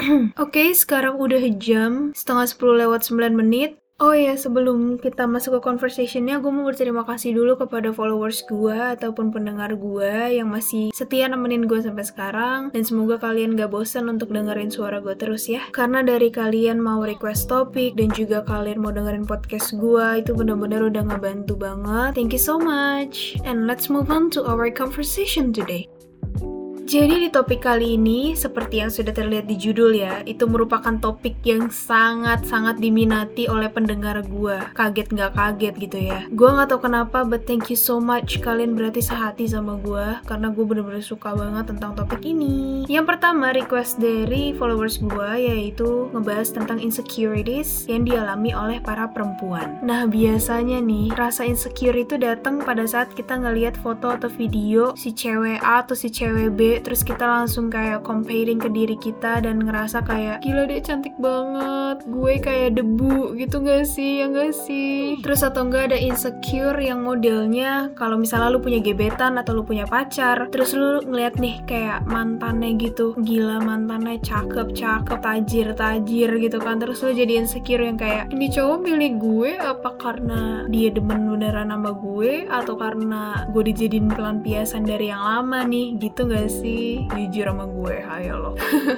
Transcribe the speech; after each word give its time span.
Oke, 0.44 0.72
sekarang 0.72 1.20
udah 1.20 1.44
jam 1.60 2.16
setengah 2.16 2.48
10 2.48 2.82
lewat 2.86 3.00
9 3.04 3.36
menit. 3.36 3.76
Oh 4.00 4.16
ya, 4.16 4.32
sebelum 4.32 4.96
kita 4.96 5.28
masuk 5.28 5.60
ke 5.60 5.68
conversationnya, 5.68 6.40
gue 6.40 6.48
mau 6.48 6.64
berterima 6.64 7.04
kasih 7.04 7.36
dulu 7.36 7.60
kepada 7.60 7.92
followers 7.92 8.40
gue 8.48 8.72
ataupun 8.72 9.28
pendengar 9.28 9.76
gue 9.76 10.40
yang 10.40 10.48
masih 10.48 10.88
setia 10.96 11.28
nemenin 11.28 11.68
gue 11.68 11.84
sampai 11.84 12.08
sekarang. 12.08 12.72
Dan 12.72 12.80
semoga 12.80 13.20
kalian 13.20 13.60
gak 13.60 13.68
bosan 13.68 14.08
untuk 14.08 14.32
dengerin 14.32 14.72
suara 14.72 15.04
gue 15.04 15.12
terus 15.20 15.52
ya. 15.52 15.68
Karena 15.68 16.00
dari 16.00 16.32
kalian 16.32 16.80
mau 16.80 17.04
request 17.04 17.52
topik 17.52 17.92
dan 18.00 18.08
juga 18.16 18.40
kalian 18.40 18.80
mau 18.80 18.88
dengerin 18.88 19.28
podcast 19.28 19.76
gue, 19.76 20.24
itu 20.24 20.32
bener-bener 20.32 20.80
udah 20.80 21.04
ngebantu 21.04 21.60
banget. 21.60 22.16
Thank 22.16 22.32
you 22.32 22.40
so 22.40 22.56
much. 22.56 23.36
And 23.44 23.68
let's 23.68 23.92
move 23.92 24.08
on 24.08 24.32
to 24.32 24.48
our 24.48 24.72
conversation 24.72 25.52
today. 25.52 25.99
Jadi 26.90 27.22
di 27.22 27.30
topik 27.30 27.62
kali 27.62 27.94
ini, 27.94 28.34
seperti 28.34 28.82
yang 28.82 28.90
sudah 28.90 29.14
terlihat 29.14 29.46
di 29.46 29.54
judul 29.54 29.94
ya, 29.94 30.26
itu 30.26 30.42
merupakan 30.50 30.90
topik 30.98 31.38
yang 31.46 31.70
sangat-sangat 31.70 32.82
diminati 32.82 33.46
oleh 33.46 33.70
pendengar 33.70 34.18
gue. 34.26 34.58
Kaget 34.74 35.14
nggak 35.14 35.38
kaget 35.38 35.74
gitu 35.86 35.98
ya. 36.02 36.26
Gue 36.34 36.50
nggak 36.50 36.74
tahu 36.74 36.90
kenapa, 36.90 37.22
but 37.22 37.46
thank 37.46 37.70
you 37.70 37.78
so 37.78 38.02
much 38.02 38.42
kalian 38.42 38.74
berarti 38.74 39.06
sehati 39.06 39.46
sama 39.46 39.78
gue, 39.78 40.18
karena 40.26 40.50
gue 40.50 40.64
bener-bener 40.66 40.98
suka 40.98 41.30
banget 41.30 41.70
tentang 41.70 41.94
topik 41.94 42.26
ini. 42.26 42.82
Yang 42.90 43.06
pertama, 43.14 43.54
request 43.54 44.02
dari 44.02 44.50
followers 44.58 44.98
gue, 44.98 45.30
yaitu 45.46 46.10
ngebahas 46.10 46.50
tentang 46.50 46.82
insecurities 46.82 47.86
yang 47.86 48.02
dialami 48.02 48.50
oleh 48.50 48.82
para 48.82 49.06
perempuan. 49.06 49.78
Nah, 49.86 50.10
biasanya 50.10 50.82
nih, 50.82 51.14
rasa 51.14 51.46
insecure 51.46 51.94
itu 51.94 52.18
datang 52.18 52.58
pada 52.66 52.82
saat 52.82 53.14
kita 53.14 53.38
ngelihat 53.38 53.78
foto 53.78 54.10
atau 54.10 54.26
video 54.26 54.90
si 54.98 55.14
cewek 55.14 55.62
A 55.62 55.86
atau 55.86 55.94
si 55.94 56.10
cewek 56.10 56.50
B 56.50 56.79
terus 56.80 57.04
kita 57.04 57.24
langsung 57.24 57.68
kayak 57.68 58.02
comparing 58.02 58.60
ke 58.60 58.68
diri 58.72 58.96
kita 58.96 59.44
dan 59.44 59.60
ngerasa 59.60 60.02
kayak 60.04 60.40
gila 60.40 60.64
deh 60.64 60.80
cantik 60.80 61.14
banget. 61.20 62.02
Gue 62.08 62.40
kayak 62.40 62.80
debu 62.80 63.36
gitu 63.36 63.60
gak 63.60 63.84
sih? 63.84 64.24
Ya 64.24 64.26
gak 64.32 64.56
sih? 64.56 65.20
Terus 65.20 65.44
atau 65.44 65.68
enggak 65.68 65.92
ada 65.92 65.98
insecure 65.98 66.76
yang 66.80 67.04
modelnya 67.04 67.92
kalau 67.96 68.16
misalnya 68.16 68.52
lu 68.52 68.60
punya 68.62 68.80
gebetan 68.80 69.36
atau 69.36 69.52
lu 69.56 69.62
punya 69.66 69.84
pacar 69.84 70.48
terus 70.48 70.72
lu 70.72 71.02
ngeliat 71.04 71.36
nih 71.36 71.60
kayak 71.66 72.06
mantannya 72.08 72.76
gitu 72.78 73.12
gila 73.20 73.60
mantannya 73.60 74.16
cakep 74.22 74.72
cakep 74.72 75.18
tajir 75.20 75.68
tajir 75.74 76.30
gitu 76.40 76.58
kan. 76.62 76.78
Terus 76.78 77.02
lu 77.04 77.10
jadi 77.12 77.42
insecure 77.42 77.84
yang 77.84 77.98
kayak 77.98 78.30
ini 78.32 78.48
cowok 78.48 78.78
milih 78.80 79.10
gue 79.18 79.50
apa 79.58 79.90
karena 79.98 80.64
dia 80.70 80.88
demen 80.94 81.26
beneran 81.28 81.74
sama 81.74 81.92
gue 81.92 82.46
atau 82.46 82.74
karena 82.78 83.44
gue 83.50 83.62
dijadiin 83.72 84.08
pelampiasan 84.12 84.86
dari 84.86 85.10
yang 85.10 85.20
lama 85.20 85.66
nih? 85.66 85.98
Gitu 85.98 86.26
gak 86.30 86.48
sih 86.48 86.69
jujur 87.14 87.46
sama 87.50 87.64
gue 87.70 87.96
ayo 88.02 88.34
lo 88.38 88.50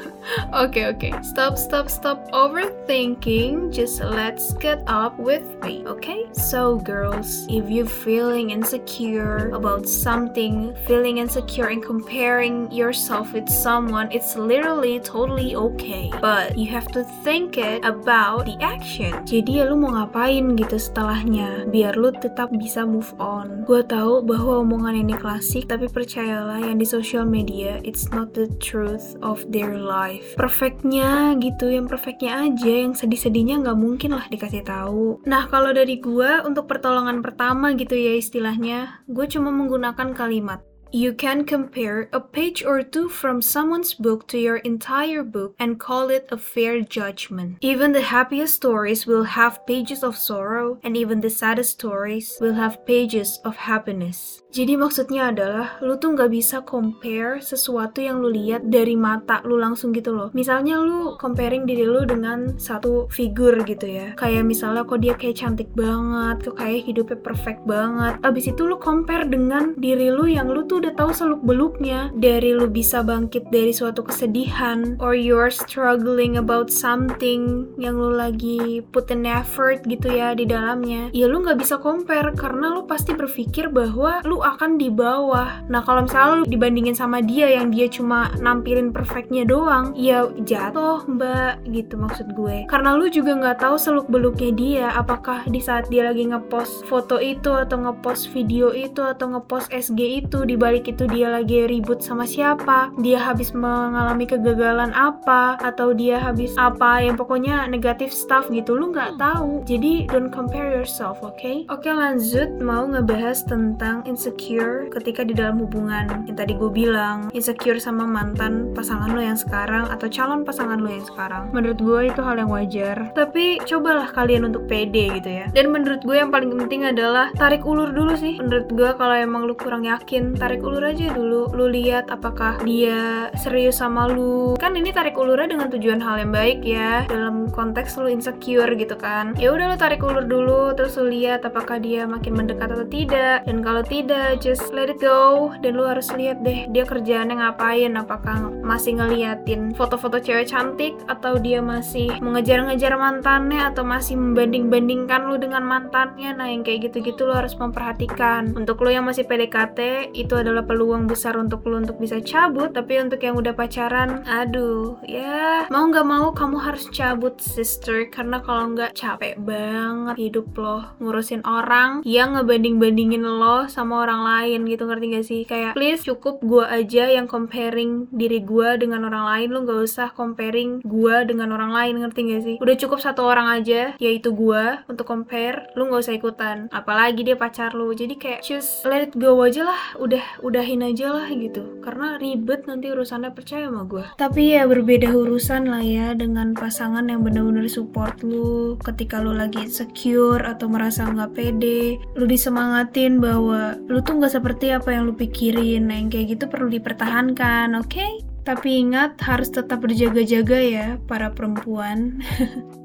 oke 0.65 0.81
oke. 0.89 1.09
Stop 1.23 1.57
stop 1.57 1.87
stop 1.89 2.19
overthinking. 2.33 3.73
Just 3.73 4.01
let's 4.03 4.53
get 4.59 4.83
up 4.87 5.17
with 5.19 5.45
me 5.63 5.85
okay? 5.87 6.27
So 6.33 6.79
girls 6.81 7.47
if 7.49 7.69
you 7.71 7.87
feeling 7.87 8.51
insecure 8.51 9.53
about 9.53 9.89
something 9.89 10.75
feeling 10.85 11.19
insecure 11.19 11.69
and 11.69 11.83
comparing 11.83 12.71
yourself 12.73 13.33
with 13.33 13.49
someone 13.49 14.11
it's 14.11 14.35
literally 14.37 15.01
totally 15.01 15.55
okay. 15.55 16.11
But 16.21 16.59
you 16.59 16.69
have 16.73 16.89
to 16.97 17.05
think 17.25 17.59
it 17.59 17.85
about 17.85 18.47
the 18.49 18.59
action. 18.61 19.15
Jadi 19.25 19.63
ya 19.63 19.69
lu 19.69 19.79
mau 19.79 19.95
ngapain 19.95 20.59
gitu 20.59 20.77
setelahnya? 20.77 21.69
Biar 21.71 21.95
lu 21.95 22.11
tetap 22.13 22.51
bisa 22.55 22.85
move 22.85 23.13
on. 23.23 23.65
Gue 23.65 23.85
tahu 23.87 24.25
bahwa 24.25 24.65
omongan 24.67 25.07
ini 25.07 25.15
klasik 25.15 25.71
tapi 25.71 25.87
percayalah 25.87 26.61
yang 26.61 26.77
di 26.77 26.87
social 26.87 27.25
media 27.25 27.62
dia 27.63 27.79
it's 27.87 28.11
not 28.11 28.35
the 28.35 28.51
truth 28.59 29.15
of 29.23 29.47
their 29.55 29.79
life. 29.79 30.35
Perfectnya 30.35 31.39
gitu 31.39 31.71
yang 31.71 31.87
perfectnya 31.87 32.51
aja 32.51 32.73
yang 32.91 32.99
sedih-sedihnya 32.99 33.63
nggak 33.63 33.79
mungkin 33.79 34.19
lah 34.19 34.27
dikasih 34.27 34.67
tahu. 34.67 35.23
Nah 35.31 35.47
kalau 35.47 35.71
dari 35.71 36.03
gue 36.03 36.43
untuk 36.43 36.67
pertolongan 36.67 37.23
pertama 37.23 37.71
gitu 37.79 37.95
ya 37.95 38.19
istilahnya 38.19 39.07
gue 39.07 39.27
cuma 39.31 39.55
menggunakan 39.55 40.11
kalimat 40.11 40.67
You 40.93 41.15
can 41.15 41.49
compare 41.49 42.13
a 42.13 42.21
page 42.21 42.63
or 42.63 42.83
two 42.83 43.09
from 43.09 43.41
someone's 43.41 43.95
book 43.95 44.29
to 44.29 44.37
your 44.37 44.61
entire 44.61 45.25
book 45.25 45.57
and 45.59 45.81
call 45.81 46.13
it 46.13 46.29
a 46.29 46.37
fair 46.37 46.85
judgment. 46.85 47.57
Even 47.65 47.97
the 47.97 48.05
happiest 48.13 48.61
stories 48.61 49.07
will 49.09 49.25
have 49.25 49.65
pages 49.65 50.05
of 50.05 50.21
sorrow, 50.21 50.77
and 50.85 50.93
even 50.95 51.25
the 51.25 51.33
saddest 51.33 51.81
stories 51.81 52.37
will 52.45 52.53
have 52.53 52.85
pages 52.85 53.41
of 53.41 53.57
happiness. 53.57 54.45
Jadi 54.53 54.77
maksudnya 54.77 55.33
adalah 55.33 55.81
lu 55.81 55.97
tuh 55.97 56.13
nggak 56.13 56.29
bisa 56.29 56.61
compare 56.61 57.41
sesuatu 57.41 58.05
yang 58.05 58.21
lu 58.21 58.29
lihat 58.29 58.69
dari 58.69 58.93
mata 58.93 59.41
lu 59.49 59.57
langsung 59.57 59.97
gitu 59.97 60.13
loh. 60.13 60.29
Misalnya 60.37 60.77
lu 60.77 61.17
comparing 61.17 61.65
diri 61.65 61.89
lu 61.89 62.05
dengan 62.05 62.61
satu 62.61 63.09
figur 63.09 63.65
gitu 63.65 63.89
ya. 63.89 64.13
Kayak 64.21 64.45
misalnya 64.45 64.85
kok 64.85 65.01
dia 65.01 65.17
kayak 65.17 65.41
cantik 65.41 65.73
banget, 65.73 66.45
kok 66.45 66.61
kayak 66.61 66.85
hidupnya 66.85 67.17
perfect 67.25 67.65
banget. 67.65 68.21
Abis 68.21 68.53
itu 68.53 68.69
lu 68.69 68.77
compare 68.77 69.25
dengan 69.25 69.73
diri 69.81 70.13
lu 70.13 70.29
yang 70.29 70.53
lu 70.53 70.69
tuh 70.69 70.82
udah 70.83 70.99
tahu 70.99 71.15
seluk 71.15 71.47
beluknya 71.47 72.11
dari 72.19 72.59
lu 72.59 72.67
bisa 72.67 73.07
bangkit 73.07 73.55
dari 73.55 73.71
suatu 73.71 74.03
kesedihan 74.03 74.99
or 74.99 75.15
you're 75.15 75.47
struggling 75.47 76.43
about 76.43 76.75
something 76.75 77.71
yang 77.79 77.95
lu 77.95 78.11
lagi 78.19 78.83
put 78.91 79.07
an 79.15 79.23
effort 79.23 79.87
gitu 79.87 80.11
ya 80.11 80.35
di 80.35 80.43
dalamnya 80.43 81.07
ya 81.15 81.31
lu 81.31 81.39
nggak 81.47 81.63
bisa 81.63 81.79
compare 81.79 82.35
karena 82.35 82.75
lu 82.75 82.83
pasti 82.91 83.15
berpikir 83.15 83.71
bahwa 83.71 84.19
lu 84.27 84.43
akan 84.43 84.75
di 84.75 84.91
bawah. 84.91 85.63
Nah 85.71 85.87
kalau 85.87 86.03
misalnya 86.03 86.43
lu 86.43 86.47
dibandingin 86.51 86.99
sama 86.99 87.23
dia 87.23 87.47
yang 87.47 87.71
dia 87.71 87.87
cuma 87.87 88.35
nampilin 88.43 88.91
perfectnya 88.91 89.47
doang 89.47 89.95
ya 89.95 90.27
jatuh 90.43 91.07
mbak 91.07 91.63
gitu 91.71 91.95
maksud 91.95 92.35
gue. 92.35 92.67
Karena 92.67 92.99
lu 92.99 93.07
juga 93.07 93.39
nggak 93.39 93.63
tahu 93.63 93.77
seluk 93.79 94.11
beluknya 94.11 94.51
dia 94.51 94.87
apakah 94.99 95.47
di 95.47 95.63
saat 95.63 95.87
dia 95.95 96.11
lagi 96.11 96.27
ngepost 96.27 96.91
foto 96.91 97.23
itu 97.23 97.55
atau 97.55 97.79
ngepost 97.87 98.35
video 98.35 98.75
itu 98.75 98.99
atau 98.99 99.39
ngepost 99.39 99.71
SG 99.71 100.27
itu 100.27 100.43
di 100.43 100.59
balik 100.59 100.72
itu 100.81 101.05
dia 101.05 101.29
lagi 101.29 101.69
ribut 101.69 102.01
sama 102.01 102.25
siapa, 102.25 102.89
dia 102.97 103.21
habis 103.21 103.53
mengalami 103.53 104.25
kegagalan 104.25 104.97
apa, 104.97 105.61
atau 105.61 105.93
dia 105.93 106.17
habis 106.17 106.57
apa 106.57 107.05
yang 107.05 107.21
pokoknya 107.21 107.69
negatif 107.69 108.09
stuff 108.09 108.49
gitu, 108.49 108.73
lu 108.73 108.89
nggak 108.97 109.21
tahu. 109.21 109.61
Jadi 109.69 110.09
don't 110.09 110.33
compare 110.33 110.73
yourself, 110.73 111.21
oke? 111.21 111.37
Okay? 111.37 111.69
Oke 111.69 111.91
okay, 111.91 111.93
lanjut, 111.93 112.49
mau 112.65 112.89
ngebahas 112.89 113.45
tentang 113.45 114.01
insecure 114.09 114.89
ketika 114.95 115.27
di 115.27 115.37
dalam 115.37 115.61
hubungan 115.61 116.25
yang 116.25 116.37
tadi 116.39 116.57
gue 116.57 116.71
bilang, 116.73 117.29
insecure 117.37 117.77
sama 117.77 118.09
mantan 118.09 118.73
pasangan 118.73 119.13
lo 119.13 119.21
yang 119.21 119.37
sekarang 119.37 119.91
atau 119.91 120.09
calon 120.09 120.47
pasangan 120.47 120.81
lo 120.81 120.89
yang 120.89 121.05
sekarang. 121.05 121.51
Menurut 121.53 121.79
gue 121.83 122.01
itu 122.09 122.21
hal 122.23 122.39
yang 122.39 122.49
wajar, 122.49 123.13
tapi 123.13 123.59
cobalah 123.67 124.09
kalian 124.15 124.49
untuk 124.49 124.65
pede 124.71 125.13
gitu 125.21 125.31
ya. 125.31 125.47
Dan 125.51 125.75
menurut 125.75 126.01
gue 126.07 126.17
yang 126.17 126.31
paling 126.31 126.55
penting 126.55 126.87
adalah 126.87 127.35
tarik 127.35 127.67
ulur 127.67 127.91
dulu 127.91 128.15
sih. 128.15 128.39
Menurut 128.39 128.71
gue 128.71 128.91
kalau 128.95 129.17
emang 129.19 129.45
lu 129.45 129.59
kurang 129.59 129.85
yakin, 129.85 130.39
tarik 130.39 130.62
tarik 130.63 130.79
ulur 130.79 130.95
aja 130.95 131.07
dulu. 131.11 131.43
Lu 131.59 131.67
lihat 131.67 132.07
apakah 132.07 132.63
dia 132.63 133.27
serius 133.35 133.83
sama 133.83 134.07
lu. 134.07 134.55
Kan 134.63 134.79
ini 134.79 134.95
tarik 134.95 135.19
ulurnya 135.19 135.59
dengan 135.59 135.67
tujuan 135.75 135.99
hal 135.99 136.23
yang 136.23 136.31
baik 136.31 136.63
ya. 136.63 137.03
Dalam 137.11 137.51
konteks 137.51 137.99
lu 137.99 138.07
insecure 138.07 138.71
gitu 138.79 138.95
kan. 138.95 139.35
Ya 139.43 139.51
udah 139.51 139.75
lu 139.75 139.77
tarik 139.77 140.07
ulur 140.07 140.23
dulu 140.23 140.71
terus 140.79 140.95
lu 140.95 141.11
lihat 141.11 141.43
apakah 141.43 141.83
dia 141.83 142.07
makin 142.07 142.39
mendekat 142.39 142.71
atau 142.71 142.87
tidak. 142.87 143.43
Dan 143.43 143.59
kalau 143.67 143.83
tidak 143.83 144.39
just 144.39 144.71
let 144.71 144.87
it 144.87 145.03
go. 145.03 145.51
Dan 145.67 145.75
lu 145.75 145.83
harus 145.83 146.15
lihat 146.15 146.47
deh 146.47 146.71
dia 146.71 146.87
kerjaannya 146.87 147.43
ngapain? 147.43 147.99
Apakah 147.99 148.55
masih 148.63 149.03
ngeliatin 149.03 149.75
foto-foto 149.75 150.23
cewek 150.23 150.47
cantik? 150.47 150.95
Atau 151.11 151.43
dia 151.43 151.59
masih 151.59 152.23
mengejar-ngejar 152.23 152.95
mantannya? 152.95 153.67
Atau 153.67 153.83
masih 153.83 154.15
membanding-bandingkan 154.15 155.27
lu 155.27 155.43
dengan 155.43 155.67
mantannya? 155.67 156.31
Nah 156.39 156.47
yang 156.47 156.63
kayak 156.63 156.87
gitu-gitu 156.87 157.27
lu 157.27 157.35
harus 157.35 157.59
memperhatikan. 157.59 158.55
Untuk 158.55 158.79
lu 158.79 158.95
yang 158.95 159.03
masih 159.11 159.27
PDKT 159.27 160.15
itu 160.15 160.39
adalah 160.43 160.67
peluang 160.67 161.07
besar 161.07 161.39
untuk 161.39 161.65
lo 161.71 161.79
untuk 161.79 161.97
bisa 162.03 162.19
cabut 162.21 162.75
tapi 162.75 162.99
untuk 162.99 163.23
yang 163.23 163.39
udah 163.39 163.55
pacaran 163.55 164.27
aduh 164.27 164.99
ya 165.07 165.71
mau 165.71 165.87
nggak 165.87 166.07
mau 166.07 166.35
kamu 166.35 166.59
harus 166.59 166.91
cabut 166.91 167.39
sister 167.39 168.11
karena 168.11 168.43
kalau 168.43 168.75
nggak 168.75 168.93
capek 168.99 169.39
banget 169.39 170.19
hidup 170.19 170.51
lo 170.59 170.93
ngurusin 170.99 171.47
orang 171.47 172.03
yang 172.03 172.35
ngebanding-bandingin 172.35 173.23
lo 173.23 173.69
sama 173.69 174.03
orang 174.05 174.23
lain 174.25 174.65
gitu 174.67 174.85
ngerti 174.89 175.07
gak 175.13 175.27
sih? 175.27 175.41
Kayak 175.45 175.73
please 175.77 176.03
cukup 176.03 176.41
gue 176.43 176.65
aja 176.65 177.09
yang 177.09 177.29
comparing 177.29 178.09
diri 178.11 178.41
gue 178.43 178.81
dengan 178.81 179.07
orang 179.07 179.25
lain 179.29 179.49
lo 179.53 179.59
nggak 179.65 179.81
usah 179.85 180.09
comparing 180.13 180.83
gue 180.83 181.17
dengan 181.29 181.53
orang 181.55 181.71
lain 181.73 182.01
ngerti 182.03 182.21
gak 182.33 182.43
sih? 182.43 182.57
Udah 182.59 182.77
cukup 182.79 182.99
satu 182.99 183.25
orang 183.27 183.49
aja 183.53 183.95
yaitu 184.01 184.33
gue 184.33 184.65
untuk 184.89 185.05
compare 185.05 185.71
lo 185.77 185.89
nggak 185.89 186.03
usah 186.03 186.17
ikutan. 186.17 186.57
Apalagi 186.73 187.23
dia 187.27 187.37
pacar 187.37 187.77
lo 187.77 187.93
jadi 187.93 188.15
kayak 188.17 188.41
just 188.45 188.83
let 188.89 189.11
it 189.11 189.15
go 189.17 189.37
aja 189.45 189.67
lah 189.67 189.83
udah 190.01 190.32
udahin 190.41 190.81
aja 190.81 191.13
lah 191.13 191.29
gitu 191.29 191.83
karena 191.85 192.17
ribet 192.17 192.65
nanti 192.65 192.89
urusannya 192.89 193.31
percaya 193.37 193.69
sama 193.69 193.85
gue 193.85 194.05
tapi 194.17 194.57
ya 194.57 194.65
berbeda 194.65 195.13
urusan 195.13 195.69
lah 195.69 195.85
ya 195.85 196.17
dengan 196.17 196.57
pasangan 196.57 197.05
yang 197.13 197.21
bener-bener 197.21 197.69
support 197.69 198.25
lu 198.25 198.81
ketika 198.81 199.21
lu 199.21 199.37
lagi 199.37 199.69
insecure 199.69 200.41
atau 200.41 200.73
merasa 200.73 201.05
nggak 201.05 201.37
pede 201.37 202.01
lu 202.17 202.25
disemangatin 202.25 203.21
bahwa 203.21 203.77
lu 203.87 204.01
tuh 204.01 204.17
nggak 204.17 204.33
seperti 204.33 204.73
apa 204.73 204.97
yang 204.97 205.11
lu 205.11 205.15
pikirin 205.15 205.93
nah 205.93 205.97
yang 206.01 206.09
kayak 206.09 206.39
gitu 206.39 206.49
perlu 206.49 206.73
dipertahankan 206.73 207.77
oke 207.77 207.93
okay? 207.93 208.13
Tapi 208.43 208.83
ingat, 208.83 209.23
harus 209.23 209.55
tetap 209.55 209.87
berjaga-jaga 209.87 210.59
ya, 210.59 210.87
para 211.07 211.31
perempuan. 211.31 212.19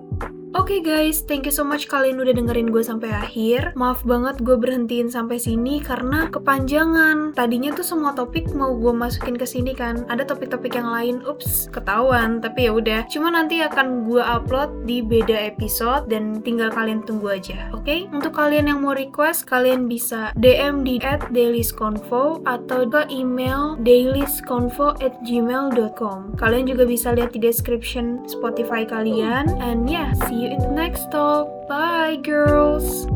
Oke 0.68 0.84
okay 0.84 1.00
guys, 1.00 1.24
thank 1.24 1.48
you 1.48 1.56
so 1.56 1.64
much 1.64 1.88
kalian 1.88 2.20
udah 2.20 2.36
dengerin 2.36 2.76
gue 2.76 2.84
sampai 2.84 3.08
akhir. 3.08 3.72
Maaf 3.80 4.04
banget 4.04 4.44
gue 4.44 4.60
berhentiin 4.60 5.08
sampai 5.08 5.40
sini 5.40 5.80
karena 5.80 6.28
kepanjangan. 6.28 7.32
Tadinya 7.32 7.72
tuh 7.72 7.88
semua 7.88 8.12
topik 8.12 8.52
mau 8.52 8.76
gue 8.76 8.92
masukin 8.92 9.40
ke 9.40 9.48
sini 9.48 9.72
kan. 9.72 10.04
Ada 10.12 10.28
topik-topik 10.28 10.76
yang 10.76 10.92
lain, 10.92 11.24
ups, 11.24 11.72
ketahuan. 11.72 12.44
Tapi 12.44 12.68
ya 12.68 12.76
udah, 12.76 13.08
cuma 13.08 13.32
nanti 13.32 13.64
akan 13.64 14.12
gue 14.12 14.20
upload 14.20 14.84
di 14.84 15.00
beda 15.00 15.40
episode 15.40 16.12
dan 16.12 16.44
tinggal 16.44 16.68
kalian 16.68 17.00
tunggu 17.00 17.40
aja. 17.40 17.72
Oke? 17.72 17.88
Okay? 17.88 18.00
Untuk 18.12 18.36
kalian 18.36 18.68
yang 18.68 18.84
mau 18.84 18.92
request, 18.92 19.48
kalian 19.48 19.88
bisa 19.88 20.36
DM 20.36 20.84
di 20.84 21.00
dailysconfo 21.32 22.44
atau 22.44 22.84
ke 22.84 23.08
email 23.08 23.80
dailysconfo 23.88 25.00
at 25.00 25.16
gmail.com. 25.24 26.36
Kalian 26.36 26.68
juga 26.68 26.84
bisa 26.84 27.16
lihat 27.16 27.32
di 27.32 27.40
description 27.40 28.28
Spotify 28.28 28.84
kalian. 28.84 29.56
And 29.64 29.88
yeah, 29.88 30.12
see 30.28 30.44
you 30.44 30.57
next 30.72 31.12
talk. 31.12 31.48
Bye, 31.68 32.18
girls. 32.18 33.08